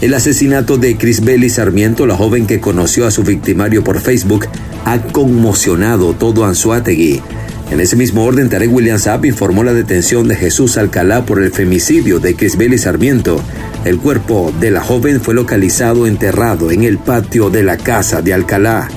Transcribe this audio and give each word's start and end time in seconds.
El 0.00 0.14
asesinato 0.14 0.78
de 0.78 0.96
Crisbeli 0.96 1.50
Sarmiento, 1.50 2.06
la 2.06 2.16
joven 2.16 2.46
que 2.46 2.58
conoció 2.58 3.06
a 3.06 3.10
su 3.10 3.22
victimario 3.22 3.84
por 3.84 4.00
Facebook, 4.00 4.46
ha 4.86 4.98
conmocionado 4.98 6.14
todo 6.14 6.46
Anzuategui. 6.46 7.20
En 7.70 7.80
ese 7.80 7.96
mismo 7.96 8.24
orden, 8.24 8.48
Tarek 8.48 8.72
William 8.72 8.98
Saab 8.98 9.26
informó 9.26 9.62
la 9.62 9.74
detención 9.74 10.26
de 10.26 10.36
Jesús 10.36 10.78
Alcalá 10.78 11.26
por 11.26 11.42
el 11.42 11.52
femicidio 11.52 12.18
de 12.18 12.34
Crisbeli 12.34 12.78
Sarmiento. 12.78 13.42
El 13.84 13.98
cuerpo 13.98 14.54
de 14.58 14.70
la 14.70 14.80
joven 14.80 15.20
fue 15.20 15.34
localizado 15.34 16.06
enterrado 16.06 16.70
en 16.70 16.82
el 16.82 16.96
patio 16.96 17.50
de 17.50 17.62
la 17.62 17.76
casa 17.76 18.22
de 18.22 18.32
Alcalá. 18.32 18.88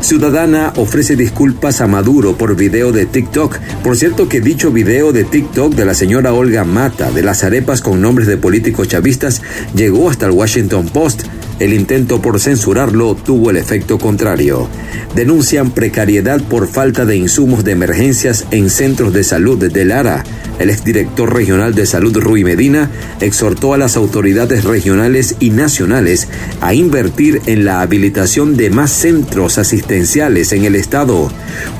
Ciudadana 0.00 0.72
ofrece 0.76 1.16
disculpas 1.16 1.80
a 1.80 1.86
Maduro 1.86 2.36
por 2.36 2.56
video 2.56 2.92
de 2.92 3.06
TikTok. 3.06 3.58
Por 3.82 3.96
cierto 3.96 4.28
que 4.28 4.40
dicho 4.40 4.70
video 4.70 5.12
de 5.12 5.24
TikTok 5.24 5.74
de 5.74 5.84
la 5.84 5.94
señora 5.94 6.32
Olga 6.32 6.64
Mata 6.64 7.10
de 7.10 7.22
las 7.22 7.44
arepas 7.44 7.80
con 7.80 8.00
nombres 8.00 8.28
de 8.28 8.36
políticos 8.36 8.88
chavistas 8.88 9.42
llegó 9.74 10.10
hasta 10.10 10.26
el 10.26 10.32
Washington 10.32 10.88
Post. 10.88 11.22
El 11.60 11.72
intento 11.72 12.22
por 12.22 12.38
censurarlo 12.38 13.16
tuvo 13.16 13.50
el 13.50 13.56
efecto 13.56 13.98
contrario. 13.98 14.68
Denuncian 15.14 15.72
precariedad 15.72 16.40
por 16.40 16.68
falta 16.68 17.04
de 17.04 17.16
insumos 17.16 17.64
de 17.64 17.72
emergencias 17.72 18.46
en 18.52 18.70
centros 18.70 19.12
de 19.12 19.24
salud 19.24 19.58
de 19.58 19.84
Lara. 19.84 20.22
El 20.60 20.70
exdirector 20.70 21.32
regional 21.32 21.74
de 21.74 21.86
salud 21.86 22.16
Rui 22.16 22.44
Medina 22.44 22.90
exhortó 23.20 23.74
a 23.74 23.78
las 23.78 23.96
autoridades 23.96 24.64
regionales 24.64 25.36
y 25.40 25.50
nacionales 25.50 26.28
a 26.60 26.74
invertir 26.74 27.42
en 27.46 27.64
la 27.64 27.80
habilitación 27.80 28.56
de 28.56 28.70
más 28.70 28.90
centros 28.90 29.58
asistenciales 29.58 30.52
en 30.52 30.64
el 30.64 30.76
estado. 30.76 31.30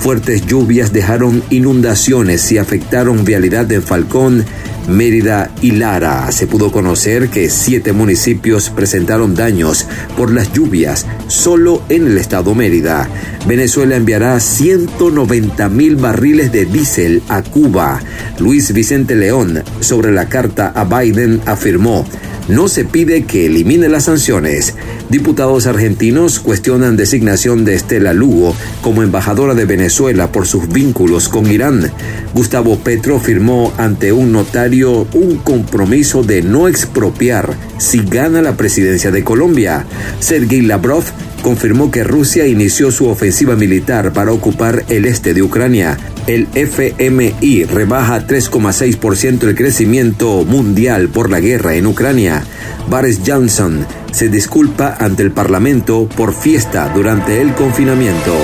Fuertes 0.00 0.46
lluvias 0.46 0.92
dejaron 0.92 1.42
inundaciones 1.50 2.50
y 2.50 2.58
afectaron 2.58 3.24
vialidad 3.24 3.70
en 3.72 3.82
Falcón, 3.82 4.44
Mérida 4.88 5.50
y 5.60 5.72
Lara. 5.72 6.30
Se 6.32 6.46
pudo 6.46 6.72
conocer 6.72 7.28
que 7.28 7.50
siete 7.50 7.92
municipios 7.92 8.70
presentaron 8.70 9.34
daños 9.34 9.86
por 10.16 10.32
las 10.32 10.52
lluvias 10.52 11.06
solo 11.28 11.82
en 11.88 12.06
el 12.06 12.18
estado 12.18 12.54
Mérida. 12.54 13.08
Venezuela 13.46 13.96
enviará 13.96 14.40
190 14.40 15.68
mil 15.68 15.96
barriles 15.96 16.50
de 16.52 16.64
diésel 16.64 17.22
a 17.28 17.42
Cuba. 17.42 18.00
Luis 18.38 18.72
Vicente 18.72 19.14
León, 19.14 19.62
sobre 19.80 20.12
la 20.12 20.28
carta 20.28 20.72
a 20.74 20.84
Biden, 20.84 21.40
afirmó, 21.46 22.04
no 22.48 22.68
se 22.68 22.84
pide 22.84 23.24
que 23.24 23.46
elimine 23.46 23.88
las 23.88 24.04
sanciones. 24.04 24.74
Diputados 25.08 25.66
argentinos 25.66 26.40
cuestionan 26.40 26.96
designación 26.96 27.64
de 27.64 27.74
Estela 27.74 28.12
Lugo 28.12 28.54
como 28.82 29.02
embajadora 29.02 29.54
de 29.54 29.64
Venezuela 29.64 30.32
por 30.32 30.46
sus 30.46 30.68
vínculos 30.68 31.28
con 31.28 31.50
Irán. 31.50 31.92
Gustavo 32.34 32.78
Petro 32.78 33.20
firmó 33.20 33.72
ante 33.78 34.12
un 34.12 34.32
notario 34.32 35.06
un 35.12 35.36
compromiso 35.36 36.22
de 36.22 36.42
no 36.42 36.68
expropiar 36.68 37.54
si 37.78 38.00
gana 38.00 38.42
la 38.42 38.56
presidencia 38.56 39.10
de 39.10 39.24
Colombia. 39.24 39.86
Sergei 40.20 40.62
Lavrov 40.62 41.04
confirmó 41.42 41.90
que 41.90 42.04
Rusia 42.04 42.46
inició 42.46 42.90
su 42.90 43.08
ofensiva 43.08 43.56
militar 43.56 44.12
para 44.12 44.32
ocupar 44.32 44.84
el 44.88 45.04
este 45.04 45.34
de 45.34 45.42
Ucrania. 45.42 45.98
El 46.26 46.48
FMI 46.54 47.64
rebaja 47.64 48.26
3,6% 48.26 49.44
el 49.44 49.54
crecimiento 49.54 50.44
mundial 50.44 51.08
por 51.08 51.30
la 51.30 51.40
guerra 51.40 51.74
en 51.74 51.86
Ucrania. 51.86 52.44
Boris 52.88 53.20
Johnson 53.26 53.86
se 54.12 54.28
disculpa 54.28 54.96
ante 54.98 55.22
el 55.22 55.32
Parlamento 55.32 56.08
por 56.16 56.34
fiesta 56.34 56.90
durante 56.94 57.40
el 57.40 57.54
confinamiento. 57.54 58.34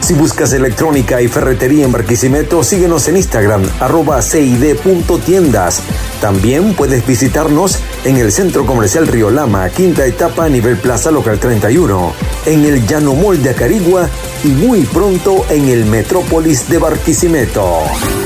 Si 0.00 0.14
buscas 0.14 0.52
electrónica 0.52 1.20
y 1.20 1.28
ferretería 1.28 1.84
en 1.84 1.92
Barquisimeto, 1.92 2.64
síguenos 2.64 3.06
en 3.08 3.18
Instagram, 3.18 3.62
arroba 3.80 4.22
cid.tiendas. 4.22 5.82
También 6.20 6.74
puedes 6.74 7.06
visitarnos 7.06 7.78
en 8.04 8.16
el 8.16 8.32
Centro 8.32 8.64
Comercial 8.64 9.06
Río 9.06 9.30
Lama, 9.30 9.68
quinta 9.68 10.06
etapa 10.06 10.48
nivel 10.48 10.78
Plaza 10.78 11.10
Local 11.10 11.38
31, 11.38 12.14
en 12.46 12.64
el 12.64 12.86
Llano 12.86 13.12
Mall 13.14 13.42
de 13.42 13.50
Acarigua 13.50 14.08
muy 14.44 14.82
pronto 14.82 15.44
en 15.50 15.68
el 15.68 15.84
Metrópolis 15.86 16.68
de 16.68 16.78
Barquisimeto. 16.78 17.78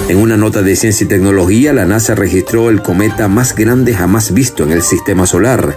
En 0.08 0.18
una 0.18 0.36
nota 0.36 0.62
de 0.62 0.76
ciencia 0.76 1.04
y 1.04 1.08
tecnología, 1.08 1.72
la 1.72 1.86
NASA 1.86 2.14
registró 2.14 2.68
el 2.68 2.82
cometa 2.82 3.28
más 3.28 3.54
grande 3.54 3.94
jamás 3.94 4.32
visto 4.32 4.62
en 4.62 4.72
el 4.72 4.82
sistema 4.82 5.26
solar. 5.26 5.74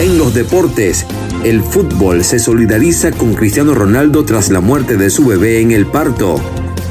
En 0.00 0.18
los 0.18 0.34
deportes, 0.34 1.06
el 1.42 1.62
fútbol 1.62 2.22
se 2.24 2.38
solidariza 2.38 3.12
con 3.12 3.34
Cristiano 3.34 3.74
Ronaldo 3.74 4.24
tras 4.24 4.50
la 4.50 4.60
muerte 4.60 4.96
de 4.96 5.10
su 5.10 5.26
bebé 5.26 5.60
en 5.60 5.70
el 5.70 5.86
parto. 5.86 6.36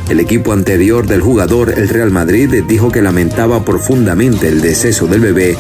El 0.10 0.20
equipo 0.20 0.54
anterior 0.54 1.06
del 1.06 1.22
jugador, 1.22 1.72
el 1.78 1.88
Real 1.88 2.10
Madrid, 2.10 2.64
dijo 2.68 2.92
que 2.92 3.02
lamentaba 3.02 3.64
profundamente 3.64 4.48
el 4.48 4.62
deceso 4.62 5.06
del 5.06 5.22
bebé 5.22 5.56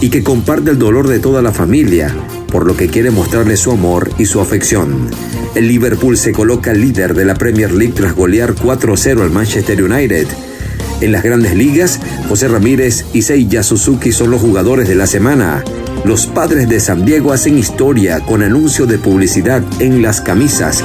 y 0.00 0.08
que 0.08 0.22
comparte 0.22 0.70
el 0.70 0.78
dolor 0.78 1.06
de 1.06 1.18
toda 1.18 1.42
la 1.42 1.52
familia, 1.52 2.14
por 2.50 2.66
lo 2.66 2.76
que 2.76 2.88
quiere 2.88 3.10
mostrarle 3.10 3.58
su 3.58 3.72
amor 3.72 4.10
y 4.16 4.24
su 4.24 4.40
afección. 4.40 5.10
El 5.54 5.66
Liverpool 5.66 6.16
se 6.16 6.32
coloca 6.32 6.72
líder 6.72 7.14
de 7.14 7.24
la 7.24 7.34
Premier 7.34 7.72
League 7.72 7.94
tras 7.94 8.14
golear 8.14 8.54
4-0 8.54 9.22
al 9.22 9.30
Manchester 9.30 9.82
United. 9.82 10.26
En 11.00 11.12
las 11.12 11.22
grandes 11.22 11.54
ligas, 11.54 11.98
José 12.28 12.48
Ramírez 12.48 13.04
y 13.12 13.22
Seiya 13.22 13.62
Suzuki 13.62 14.12
son 14.12 14.30
los 14.30 14.40
jugadores 14.40 14.88
de 14.88 14.94
la 14.94 15.06
semana. 15.06 15.64
Los 16.04 16.26
padres 16.26 16.68
de 16.68 16.78
San 16.78 17.04
Diego 17.04 17.32
hacen 17.32 17.58
historia 17.58 18.20
con 18.20 18.42
anuncio 18.42 18.86
de 18.86 18.98
publicidad 18.98 19.62
en 19.80 20.02
las 20.02 20.20
camisas. 20.20 20.84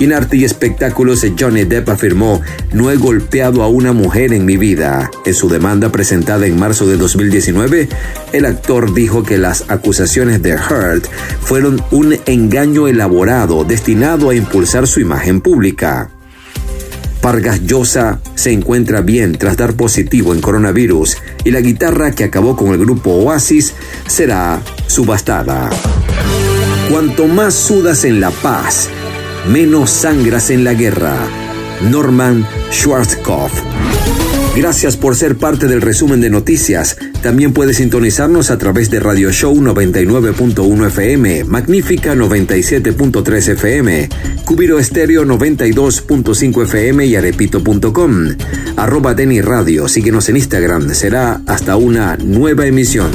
En 0.00 0.14
arte 0.14 0.38
y 0.38 0.44
espectáculos, 0.44 1.26
Johnny 1.38 1.64
Depp 1.64 1.90
afirmó, 1.90 2.40
no 2.72 2.90
he 2.90 2.96
golpeado 2.96 3.62
a 3.62 3.68
una 3.68 3.92
mujer 3.92 4.32
en 4.32 4.46
mi 4.46 4.56
vida. 4.56 5.10
En 5.26 5.34
su 5.34 5.50
demanda 5.50 5.92
presentada 5.92 6.46
en 6.46 6.58
marzo 6.58 6.86
de 6.86 6.96
2019, 6.96 7.86
el 8.32 8.46
actor 8.46 8.94
dijo 8.94 9.22
que 9.22 9.36
las 9.36 9.66
acusaciones 9.68 10.40
de 10.40 10.52
Heard 10.52 11.02
fueron 11.42 11.84
un 11.90 12.16
engaño 12.24 12.88
elaborado 12.88 13.62
destinado 13.64 14.30
a 14.30 14.34
impulsar 14.34 14.86
su 14.86 15.00
imagen 15.00 15.42
pública. 15.42 16.08
Vargas 17.22 17.60
Llosa 17.60 18.20
se 18.34 18.52
encuentra 18.52 19.02
bien 19.02 19.36
tras 19.36 19.58
dar 19.58 19.74
positivo 19.74 20.32
en 20.32 20.40
coronavirus 20.40 21.18
y 21.44 21.50
la 21.50 21.60
guitarra 21.60 22.12
que 22.12 22.24
acabó 22.24 22.56
con 22.56 22.68
el 22.72 22.78
grupo 22.78 23.10
Oasis 23.10 23.74
será 24.06 24.62
subastada. 24.86 25.68
Cuanto 26.90 27.26
más 27.26 27.52
sudas 27.52 28.04
en 28.04 28.20
la 28.20 28.30
paz, 28.30 28.88
menos 29.48 29.90
sangras 29.90 30.50
en 30.50 30.64
la 30.64 30.74
guerra. 30.74 31.16
Norman 31.90 32.46
Schwarzkopf. 32.70 33.52
Gracias 34.56 34.96
por 34.96 35.14
ser 35.14 35.36
parte 35.36 35.68
del 35.68 35.80
resumen 35.80 36.20
de 36.20 36.28
noticias. 36.28 36.96
También 37.22 37.52
puedes 37.52 37.76
sintonizarnos 37.76 38.50
a 38.50 38.58
través 38.58 38.90
de 38.90 38.98
Radio 38.98 39.30
Show 39.32 39.54
99.1 39.54 40.86
FM, 40.88 41.44
Magnífica 41.44 42.14
97.3 42.14 43.52
FM, 43.52 44.08
Cubiro 44.44 44.78
Estéreo 44.78 45.24
92.5 45.24 46.64
FM 46.64 47.06
y 47.06 47.16
arepito.com. 47.16 48.36
Arroba 48.76 49.14
Deni 49.14 49.40
Radio, 49.40 49.88
síguenos 49.88 50.28
en 50.28 50.36
Instagram. 50.36 50.94
Será 50.94 51.40
hasta 51.46 51.76
una 51.76 52.16
nueva 52.16 52.66
emisión. 52.66 53.10